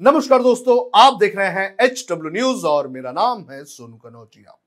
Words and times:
नमस्कार 0.00 0.42
दोस्तों, 0.42 0.76
आप 0.94 1.16
देख 1.20 1.36
रहे 1.36 1.48
हैं 1.48 1.76
एच 1.80 2.04
डब्ल्यू 2.10 2.30
न्यूज़ 2.32 2.64
और 2.66 2.88
मेरा 2.88 3.10
नाम 3.12 3.38
है 3.50 3.62
Sonu 3.64 3.96
Kanaujia. 3.96 4.58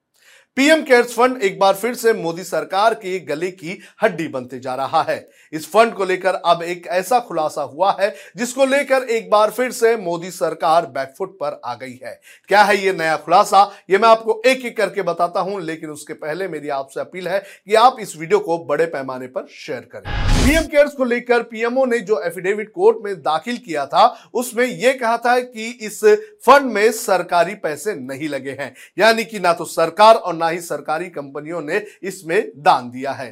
PM 0.58 0.82
cares 0.84 1.14
fund 1.14 1.44
एक 1.44 1.60
बार 1.60 1.74
फिर 1.74 1.94
से 1.96 2.14
मोदी 2.14 2.44
सरकार 2.44 2.94
की 2.94 3.20
गले 3.20 3.52
की 3.52 3.78
हड्डी 4.04 4.28
बनते 4.28 4.60
जा 4.60 4.76
रहा 4.76 5.02
है। 5.02 5.18
इस 5.54 5.70
फंड 5.72 5.94
को 5.94 6.06
लेकर 6.06 6.36
अब 6.36 6.64
एक 6.64 6.88
ऐसा 6.88 7.20
खुलासा 7.20 7.62
हुआ 7.64 7.96
है, 8.00 8.14
जिसको 8.38 8.66
लेकर 8.66 9.04
एक 9.04 9.30
बार 9.30 9.52
फिर 9.52 9.72
से 9.72 9.96
मोदी 9.98 10.32
सरकार 10.32 10.86
बैकफुट 10.88 11.38
पर 11.40 11.62
आ 11.66 11.76
गई 11.76 12.00
है। 12.04 12.20
क्या 12.50 12.64
है 12.64 12.78
ये 12.78 12.94
नया 12.94 13.16
खुलासा? 13.18 13.64
ये 13.90 13.98
मैं 13.98 14.10
आपको 14.10 14.42
एक 14.46 14.66
एक 14.66 14.78
करके 14.78 15.02
बताता 15.04 15.40
हूँ, 15.40 15.62
लेकिन 15.62 15.90
उसके 15.90 16.14
पहले 16.16 16.48
मेरी 16.48 16.70
आपसे 16.72 17.00
अपील 17.00 17.28
है 17.28 17.40
कि 17.40 17.76
आप 17.76 17.98
इस 18.00 18.18
वीडियो 18.18 18.40
को 18.40 18.58
बड़े 18.66 18.86
पैमाने 18.88 19.28
पर 19.28 19.48
शेयर 19.58 19.90
करें। 19.96 20.39
पीएम 20.50 20.64
केयर्स 20.64 20.94
को 20.94 21.04
लेकर 21.04 21.42
पीएमओ 21.44 21.84
ने 21.86 21.98
जो 22.00 22.20
एफिडेविट 22.22 22.72
कोर्ट 22.72 22.98
में 23.04 23.16
दाखिल 23.16 23.58
किया 23.58 23.86
था, 23.86 24.06
उसमें 24.34 24.66
यह 24.66 24.98
कहा 25.02 25.18
था 25.18 25.40
कि 25.40 25.68
इस 25.82 26.00
फंड 26.46 26.72
में 26.72 26.92
सरकारी 26.92 27.56
पैसे 27.56 27.94
नहीं 27.96 28.30
लगे 28.30 28.52
हैं। 28.52 28.74
यानी 29.00 29.24
कि 29.24 29.40
ना 29.40 29.54
तो 29.54 29.66
सरकार 29.66 30.16
और 30.16 30.34
ना 30.34 30.50
ही 30.50 30.62
सरकारी 30.62 31.10
कंपनियों 31.10 31.62
ने 31.62 31.86
इसमें 32.04 32.52
दान 32.58 32.90
दिया 32.90 33.12
है। 33.12 33.30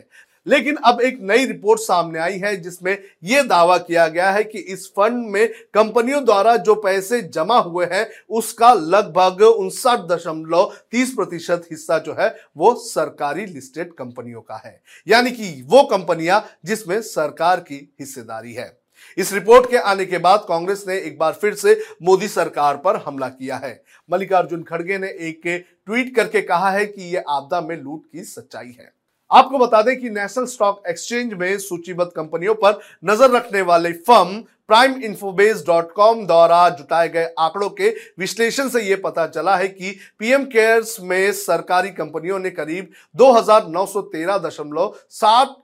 लेकिन 0.47 0.75
अब 0.85 1.01
एक 1.01 1.17
नई 1.21 1.45
रिपोर्ट 1.45 1.79
सामने 1.79 2.19
आई 2.19 2.37
है 2.37 2.55
जिसमें 2.57 2.97
यह 3.23 3.43
दावा 3.43 3.77
किया 3.77 4.07
गया 4.07 4.31
है 4.31 4.43
कि 4.43 4.59
इस 4.59 4.87
फंड 4.87 5.25
में 5.27 5.47
कंपनियों 5.73 6.23
द्वारा 6.25 6.55
जो 6.57 6.75
पैसे 6.75 7.21
जमा 7.21 7.57
हुए 7.57 7.85
हैं, 7.85 8.07
उसका 8.29 8.73
लगभग 8.73 9.41
उनसठ 9.41 10.07
दशमलव 10.07 10.73
तीस 10.91 11.13
प्रतिशत 11.13 11.67
हिस्सा 11.71 11.97
जो 11.97 12.15
है 12.19 12.35
वो 12.57 12.73
सरकारी 12.75 13.45
लिस्टेड 13.45 13.93
कंपनियों 13.93 14.41
का 14.41 14.61
है। 14.65 14.81
यानी 15.07 15.31
कि 15.31 15.61
वो 15.67 15.83
कंपनियाँ 15.83 16.43
जिसमें 16.65 17.01
सरकार 17.01 17.59
की 17.59 17.93
हिस्सेदारी 17.99 18.53
है। 18.53 18.77
इस 19.17 19.33
रिपोर्ट 19.33 19.69
के 19.69 19.77
आने 19.77 20.05
के 20.05 20.17
बाद 20.17 20.45
कांग्रेस 20.47 20.83
ने 20.87 20.97
एक 20.97 21.17
बार 21.19 21.33
फिर 21.33 21.53
से 21.53 21.79
मोदी 22.03 22.27
सरकार 22.27 22.77
पर 22.77 22.95
हमला 22.95 23.27
किया 23.29 23.55
है। 23.55 23.83
मल्लिकार्जुन 24.11 24.63
खड़गे 24.63 24.97
ने 24.97 25.07
एक 25.07 25.41
ट्वीट 25.85 26.15
करके 26.15 26.41
कहा 26.41 26.71
है 26.71 26.85
कि 26.85 27.15
यह 27.15 27.23
आपदा 27.29 27.61
में 27.61 27.75
लूट 27.81 28.03
की 28.11 28.23
सच्चाई 28.23 28.75
है। 28.79 28.96
आपको 29.31 29.57
बता 29.57 29.81
दें 29.81 29.99
कि 29.99 30.09
नेशनल 30.09 30.45
स्टॉक 30.45 30.83
एक्सचेंज 30.87 31.33
में 31.33 31.57
सूचीबद्ध 31.57 32.11
कंपनियों 32.11 32.53
पर 32.55 32.79
नज़र 33.05 33.31
रखने 33.31 33.61
वाले 33.61 33.91
firm 33.91 34.39
prime 34.67 34.93
infobase 35.03 35.63
dot 35.67 35.91
com 35.91 36.25
द्वारा 36.25 36.69
जुटाए 36.69 37.09
गए 37.09 37.25
आंकड़ों 37.39 37.69
के 37.69 37.89
विश्लेषण 38.19 38.69
से 38.69 38.81
यह 38.81 39.01
पता 39.03 39.27
चला 39.27 39.55
है 39.57 39.67
कि 39.67 39.95
पीएम 40.19 40.45
केयर्स 40.45 40.97
में 41.01 41.31
सरकारी 41.31 41.89
कंपनियों 41.89 42.39
ने 42.39 42.49
करीब 42.49 42.89
दो 43.15 43.33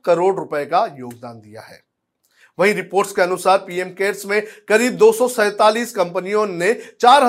करोड़ 0.06 0.36
रुपए 0.36 0.66
का 0.66 0.86
योगदान 1.00 1.39
दिया 1.39 1.61
है। 1.61 1.81
वहीं 2.59 2.74
रिपोर्ट्स 2.74 3.12
के 3.12 3.22
अनुसार 3.22 3.58
पीएम 3.58 3.90
केयर्स 3.90 4.25
में 4.25 4.41
करीब 4.68 4.94
दो 4.94 5.12
कंपनियों 5.96 6.46
ने 6.47 6.74
चार 7.02 7.24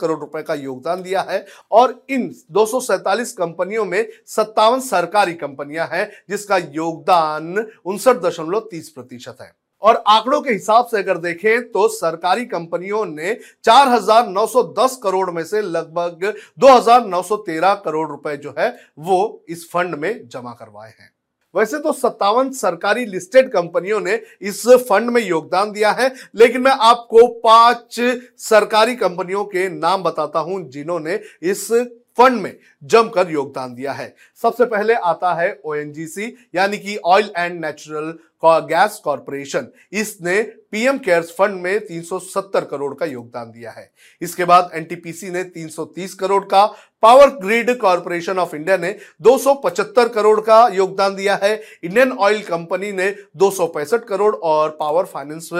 करोड़ 0.00 0.18
रुपए 0.20 0.42
का 0.42 0.54
योगदान 0.54 1.02
दिया 1.02 1.26
है 1.30 1.46
और 1.72 2.04
इन 2.10 2.34
दो 2.50 2.66
कंपनियों 2.82 3.84
में 3.84 4.08
सत्तावन 4.26 4.80
सरकारी 4.80 5.34
कंपनियाँ 5.34 5.88
हैं 5.92 6.10
जिसका 6.30 6.56
योगदान 6.56 7.66
उनसठ 7.84 8.16
प्रतिशत 8.88 9.36
है। 9.40 9.52
और 9.82 10.02
आंकड़ों 10.06 10.40
के 10.40 10.52
हिसाब 10.52 10.86
से 10.86 10.98
अगर 10.98 11.18
देखें 11.18 11.62
तो 11.62 11.88
सरकारी 11.88 12.44
कंपनियों 12.44 13.04
ने 13.06 13.34
4,910 13.64 14.96
करोड़ 15.02 15.30
में 15.30 15.44
से 15.44 15.60
लगभग 15.62 16.34
2,913 16.58 17.74
करोड़ 17.74 18.08
रुपए 18.08 18.36
जो 18.36 18.54
है 18.58 18.76
वो 18.98 19.44
इस 19.48 19.70
फंड 19.70 19.94
में 19.94 20.28
जमा 20.28 20.52
करवाए 20.52 20.90
हैं। 20.90 21.13
वैसे 21.54 21.78
तो 21.78 21.92
सत्तावन 21.92 22.50
सरकारी 22.52 23.04
लिस्टेड 23.06 23.50
कंपनियों 23.50 24.00
ने 24.00 24.20
इस 24.42 24.66
फंड 24.88 25.10
में 25.10 25.20
योगदान 25.22 25.72
दिया 25.72 25.90
है, 25.92 26.12
लेकिन 26.34 26.60
मैं 26.60 26.72
आपको 26.72 27.26
पाँच 27.40 28.00
सरकारी 28.40 28.94
कंपनियों 28.96 29.44
के 29.46 29.68
नाम 29.70 30.02
बताता 30.02 30.38
हूँ 30.38 30.62
जिन्होंने 30.70 31.20
इस 31.42 31.68
फंड 32.18 32.40
में 32.40 32.56
जमकर 32.82 33.30
योगदान 33.30 33.74
दिया 33.74 33.92
है। 33.92 34.14
सबसे 34.42 34.64
पहले 34.64 34.94
आता 34.94 35.34
है 35.34 35.58
ओएनजीसी 35.64 36.34
यानी 36.54 36.78
कि 36.78 36.96
oil 36.96 37.32
and 37.36 37.60
natural 37.64 38.18
gas 38.44 39.00
corporation 39.04 39.66
इसने 39.92 40.42
पीएम 40.70 40.98
केयर्स 40.98 41.30
फंड 41.30 41.60
में 41.60 41.86
370 41.86 42.64
करोड़ 42.64 42.94
का 42.94 43.06
योगदान 43.06 43.50
दिया 43.50 43.70
है। 43.70 43.90
इसके 44.20 44.44
बाद 44.44 44.70
एनटीपीसी 44.74 45.30
ने 45.30 45.44
330 45.46 46.14
करोड़ 46.14 46.44
का 46.44 46.64
power 47.02 47.30
grid 47.38 47.76
corporation 47.78 48.38
of 48.38 48.54
India 48.56 48.76
ने 48.76 48.94
275 49.22 50.08
करोड़ 50.08 50.40
का 50.40 50.66
योगदान 50.68 51.14
दिया 51.16 51.38
है। 51.42 51.54
इंडियन 51.84 52.12
ऑयल 52.12 52.42
कंपनी 52.42 52.92
ने 52.92 53.10
दो 53.36 53.50
सौ 53.50 53.66
पैंसठ 53.66 54.04
करोड़ 54.04 54.34
और 54.34 54.76
पावर 54.80 55.04
फाइनेंस 55.04 55.50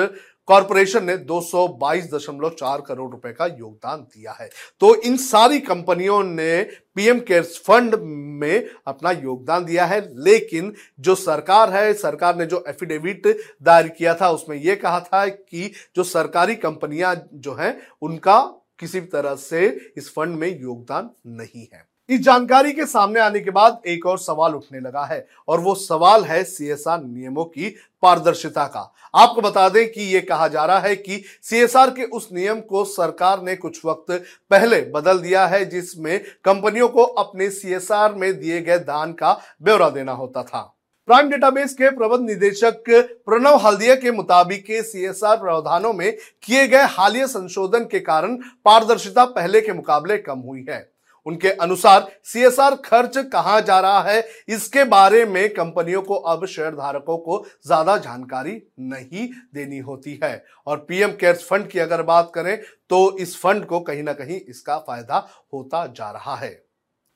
कॉरपोरेशन 0.46 1.04
ने 1.04 1.16
222.4 1.16 2.80
करोड़ 2.80 3.10
रुपए 3.10 3.32
का 3.32 3.46
योगदान 3.46 4.00
दिया 4.00 4.32
है। 4.32 4.50
तो 4.80 4.94
इन 4.94 5.16
सारी 5.16 5.60
कंपनियों 5.60 6.22
ने 6.24 6.62
पीएम 6.94 7.20
केयर्स 7.20 7.62
फंड 7.66 7.94
में 8.40 8.68
अपना 8.86 9.10
योगदान 9.10 9.64
दिया 9.64 9.86
है। 9.86 10.08
लेकिन 10.24 10.74
जो 11.00 11.14
सरकार 11.14 11.70
है, 11.70 11.94
सरकार 11.94 12.36
ने 12.36 12.46
जो 12.46 12.64
एफिडेविट 12.68 13.26
दायर 13.62 13.88
किया 13.88 14.14
था, 14.14 14.30
उसमें 14.30 14.56
यह 14.56 14.74
कहा 14.74 15.00
था 15.00 15.26
कि 15.28 15.72
जो 15.96 16.02
सरकारी 16.02 16.54
कंपनियाँ 16.54 17.28
जो 17.34 17.54
हैं, 17.54 17.80
उनका 18.02 18.40
किसी 18.78 19.00
भी 19.00 19.06
तरह 19.06 19.34
से 19.34 19.92
इस 19.96 20.12
फंड 20.14 20.36
में 20.36 20.60
योगदान 20.60 21.10
नहीं 21.26 21.68
है। 21.72 21.93
इस 22.08 22.20
जानकारी 22.20 22.72
के 22.72 22.84
सामने 22.86 23.20
आने 23.20 23.40
के 23.40 23.50
बाद 23.50 23.80
एक 23.86 24.06
और 24.06 24.18
सवाल 24.18 24.54
उठने 24.54 24.80
लगा 24.80 25.04
है, 25.04 25.26
और 25.48 25.60
वो 25.60 25.74
सवाल 25.74 26.24
है 26.24 26.42
सीएसआर 26.44 27.02
नियमों 27.02 27.44
की 27.44 27.74
पारदर्शिता 28.02 28.64
का। 28.66 28.92
आपको 29.14 29.40
बता 29.40 29.68
दें 29.68 29.86
कि 29.92 30.02
यह 30.14 30.26
कहा 30.28 30.48
जा 30.48 30.64
रहा 30.64 30.78
है 30.78 30.94
कि 30.96 31.22
सीएसआर 31.42 31.90
के 31.90 32.04
उस 32.06 32.28
नियम 32.32 32.60
को 32.60 32.84
सरकार 32.84 33.42
ने 33.42 33.56
कुछ 33.56 33.84
वक्त 33.84 34.12
पहले 34.50 34.80
बदल 34.90 35.18
दिया 35.18 35.46
है, 35.46 35.64
जिसमें 35.64 36.18
कंपनियों 36.44 36.88
को 36.88 37.02
अपने 37.02 37.50
सीएसआर 37.50 38.14
में 38.14 38.32
दिए 38.40 38.60
गए 38.60 38.78
दान 38.80 39.12
का 39.12 39.32
ब्यौरा 39.62 39.90
देना 39.90 40.12
होता 40.12 40.42
था। 40.42 40.70
प्राइम 41.08 41.28
डेटाबेस 41.30 41.72
के 41.72 41.90
प्रबंध 41.90 42.28
निदेशक 42.30 42.84
प्रणव 43.26 43.56
हल्दिया 43.58 43.94
के 43.94 44.10
मुताबिक 44.12 44.64
के 44.64 44.82
सीएसआर 44.82 45.36
प्रावधानों 45.36 45.92
में 45.92 46.16
किए 46.42 46.66
गए 46.68 46.84
हालिया 46.90 47.26
संशोधन 47.26 47.84
के 47.84 48.00
कारण 48.00 48.36
पारदर्शिता 48.64 49.24
पहले 49.26 49.60
के 49.60 49.72
मुकाबले 49.72 50.18
कम 50.18 50.38
हुई 50.38 50.64
है। 50.70 50.93
उनके 51.26 51.50
अनुसार 51.50 52.10
सीएसआर 52.24 52.74
खर्च 52.84 53.16
कहाँ 53.32 53.60
जा 53.60 53.78
रहा 53.80 54.02
है? 54.02 54.24
इसके 54.48 54.84
बारे 54.86 55.24
में 55.24 55.48
कंपनियों 55.54 56.02
को 56.02 56.14
अब 56.14 56.44
शेयर 56.46 56.74
धारकों 56.74 57.16
को 57.18 57.44
ज़्यादा 57.66 57.96
जानकारी 57.98 58.60
नहीं 58.80 59.28
देनी 59.54 59.78
होती 59.80 60.18
है। 60.22 60.44
और 60.66 60.84
पीएम 60.88 61.12
केयर्स 61.12 61.46
फंड 61.48 61.68
की 61.68 61.78
अगर 61.78 62.02
बात 62.04 62.30
करें 62.34 62.56
तो 62.90 63.16
इस 63.18 63.36
फंड 63.36 63.64
को 63.66 63.80
कहीं 63.82 64.02
ना 64.02 64.12
कहीं 64.14 64.40
इसका 64.40 64.78
फ़ायदा 64.78 65.26
होता 65.52 65.86
जा 65.88 66.10
रहा 66.10 66.36
है। 66.36 66.50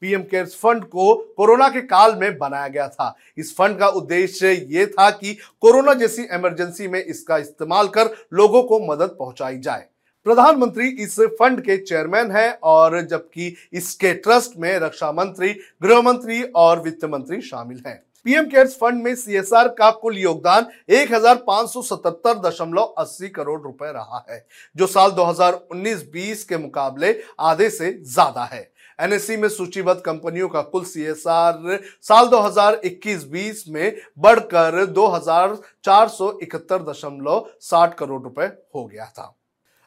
पीएम 0.03 0.23
केयर्स 0.23 0.55
फंड 0.55 0.85
को 0.85 1.15
कोरोना 1.37 1.69
के 1.69 1.81
काल 1.83 2.15
में 2.15 2.37
बनाया 2.39 2.69
गया 2.69 2.89
था। 2.89 3.15
इस 3.39 3.55
फंड 3.57 3.79
का 3.79 3.87
उद्देश्य 3.91 4.51
ये 4.71 4.87
था 4.89 5.11
कि 5.13 5.37
कोरोना 5.63 5.95
जैसी 5.95 6.23
इमरजेंसी 6.25 6.89
में 6.89 7.03
इसका 7.03 7.39
इस्तेमाल 7.39 7.89
कर 7.89 8.11
लोगों 8.33 8.63
को 8.63 8.79
मदद 8.87 9.17
पहुंचाई 9.19 9.59
जाए। 9.59 9.87
प्रधानमंत्री 10.29 10.89
इस 11.03 11.15
फंड 11.39 11.61
के 11.61 11.77
चेयरमैन 11.79 12.31
हैं 12.31 12.51
और 12.63 13.01
जबकि 13.03 13.55
इसके 13.73 14.13
ट्रस्ट 14.15 14.59
में 14.59 14.79
रक्षा 14.79 15.11
मंत्री, 15.13 15.53
गृह 15.83 16.01
मंत्री 16.03 16.43
और 16.57 16.81
वित्त 16.83 17.05
मंत्री 17.05 17.41
शामिल 17.43 17.83
हैं। 17.87 17.97
पीएम 18.27 18.47
केयर्स 18.47 18.75
फंड 18.77 19.03
में 19.05 19.15
सीएसआर 19.15 19.69
का 19.69 19.91
कुल 19.93 20.19
योगदान 20.19 20.67
एक 20.91 21.13
करोड़ 23.31 23.61
रुपए 23.61 23.93
रहा 23.93 24.25
है, 24.31 24.45
जो 24.77 24.87
साल 24.87 25.11
2019-20 25.11 26.45
के 26.45 26.59
मुकाबले 26.59 27.15
आधे 27.41 27.71
से 27.71 27.93
ज़्यादा 28.05 28.45
है। 28.45 28.61
एनएससी 28.99 29.37
में 29.37 29.49
सूचीबद्ध 29.49 30.01
कंपनियों 30.03 30.49
का 30.49 30.63
कुल 30.65 30.85
सीएसआर 30.85 31.81
साल 32.03 32.29
2021-20 32.29 33.65
में 33.69 33.97
बढ़कर 34.19 34.85
दो 34.87 35.07
करोड़ 37.95 38.23
रुपए 38.23 38.51
हो 38.75 38.85
गया 38.85 39.07
था। 39.09 39.35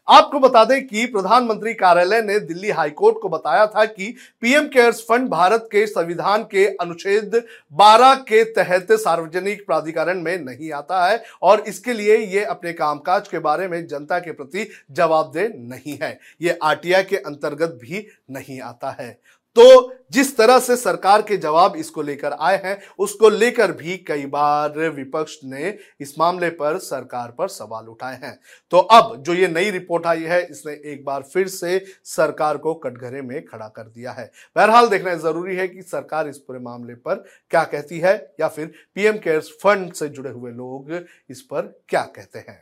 आपको 0.08 0.40
बता 0.40 0.64
दें 0.66 0.88
कि 0.88 1.06
प्रधानमंत्री 1.06 1.74
कार्यालय 1.74 2.22
ने 2.22 2.40
दिल्ली 2.40 2.70
हाईकोर्ट 2.70 3.18
को 3.22 3.30
बताया 3.30 3.66
था 3.68 3.86
कि 3.86 4.16
पीएम 4.42 4.68
केयर्स 4.68 5.02
फंड 5.02 5.28
भारत 5.30 5.68
के 5.72 5.86
संविधान 5.88 6.44
के 6.44 6.66
अनुच्छेद 6.76 7.36
12 7.74 8.16
के 8.22 8.44
तहत 8.54 8.92
सार्वजनिक 8.92 9.66
प्राधिकरण 9.66 10.22
में 10.22 10.38
नहीं 10.40 10.72
आता 10.72 11.06
है 11.06 11.24
और 11.42 11.60
इसके 11.60 11.94
लिए 11.94 12.18
ये 12.18 12.44
अपने 12.46 12.74
कामकाज 12.74 13.28
के 13.28 13.40
बारे 13.40 13.68
में 13.68 13.86
जनता 13.88 14.20
के 14.20 14.32
प्रति 14.32 14.68
जवाबदेह 14.92 15.52
नहीं 15.56 15.98
है। 16.04 16.20
ये 16.42 16.58
आरटीआई 16.64 17.04
के 17.04 17.18
अंतर्गत 17.18 17.80
भी 17.82 18.06
नहीं 18.32 18.60
आता 18.62 18.96
है। 19.00 19.18
तो 19.56 19.92
जिस 20.14 20.36
तरह 20.38 20.60
से 20.60 20.76
सरकार 20.76 21.22
के 21.22 21.36
जवाब 21.38 21.76
इसको 21.76 22.02
लेकर 22.02 22.32
आए 22.32 22.60
हैं, 22.64 22.78
उसको 23.00 23.30
लेकर 23.30 23.72
भी 23.72 23.98
कई 23.98 24.26
बार 24.26 24.78
विपक्ष 24.90 25.38
ने 25.44 25.78
इस 26.02 26.14
मामले 26.20 26.50
पर 26.52 26.78
सरकार 26.80 27.32
पर 27.32 27.48
सवाल 27.48 27.86
उठाए 27.86 28.20
हैं। 28.24 28.38
तो 28.72 28.78
अब 28.78 29.16
जो 29.18 29.34
ये 29.34 29.48
नई 29.48 29.70
रिपोर्ट 29.70 30.06
आई 30.08 30.24
है, 30.24 30.42
इसने 30.44 30.74
एक 30.94 31.04
बार 31.06 31.24
फिर 31.24 31.48
से 31.48 31.78
सरकार 32.06 32.58
को 32.58 32.74
कटघरे 32.76 33.22
में 33.22 33.44
खड़ा 33.46 33.68
कर 33.68 33.84
दिया 33.84 34.12
है। 34.12 34.30
बहरहाल 34.56 34.88
देखना 34.88 35.16
ज़रूरी 35.18 35.56
है 35.56 35.68
कि 35.68 35.82
सरकार 35.82 36.30
इस 36.30 36.38
पूरे 36.38 36.60
मामले 36.60 36.96
पर 36.96 37.24
क्या 37.52 37.64
कहती 37.66 38.00
है 38.00 38.16
या 38.40 38.48
फिर 38.48 38.72
पीएम 38.96 39.18
केयर्स 39.18 39.52
फंड 39.64 39.94
से 39.94 40.10
जुड़े 40.10 40.30
हुए 40.30 40.52
लोग 40.52 40.92
इस 41.30 41.42
पर 41.44 41.74
क्या 41.90 42.02
कहते 42.16 42.40
हैं। 42.40 42.62